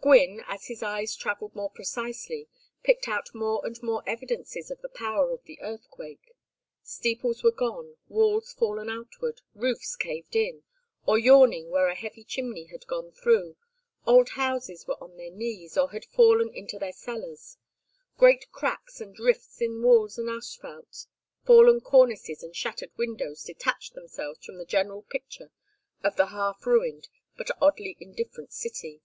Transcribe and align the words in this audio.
Gwynne, 0.00 0.40
as 0.46 0.66
his 0.68 0.84
eyes 0.84 1.16
travelled 1.16 1.56
more 1.56 1.68
precisely, 1.68 2.46
picked 2.84 3.08
out 3.08 3.34
more 3.34 3.60
and 3.66 3.82
more 3.82 4.08
evidences 4.08 4.70
of 4.70 4.80
the 4.82 4.88
power 4.88 5.32
of 5.32 5.42
the 5.46 5.58
earthquake. 5.60 6.36
Steeples 6.84 7.42
were 7.42 7.50
gone, 7.50 7.96
walls 8.06 8.52
fallen 8.52 8.88
outward, 8.88 9.40
roofs 9.52 9.96
caved 9.96 10.36
in, 10.36 10.62
or 11.06 11.18
yawning 11.18 11.70
where 11.70 11.88
a 11.88 11.96
heavy 11.96 12.22
chimney 12.22 12.66
had 12.66 12.86
gone 12.86 13.10
through, 13.10 13.56
old 14.06 14.28
houses 14.38 14.86
were 14.86 14.94
on 15.02 15.16
their 15.16 15.32
knees, 15.32 15.76
or 15.76 15.90
had 15.90 16.04
fallen 16.04 16.54
into 16.54 16.78
their 16.78 16.92
cellars. 16.92 17.58
Great 18.16 18.52
cracks 18.52 19.00
and 19.00 19.18
rifts 19.18 19.60
in 19.60 19.82
walls 19.82 20.18
and 20.18 20.30
asphalt, 20.30 21.06
fallen 21.44 21.80
cornices 21.80 22.44
and 22.44 22.54
shattered 22.54 22.92
windows 22.96 23.42
detached 23.42 23.94
themselves 23.94 24.38
from 24.46 24.56
the 24.58 24.64
general 24.64 25.02
picture 25.02 25.50
of 26.04 26.14
the 26.14 26.26
half 26.26 26.64
ruined 26.64 27.08
but 27.36 27.50
oddly 27.60 27.96
indifferent 27.98 28.52
city. 28.52 29.00